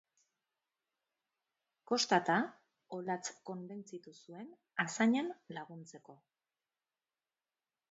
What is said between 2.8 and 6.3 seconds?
Olatz konbentzitu zuen azañan laguntzeko.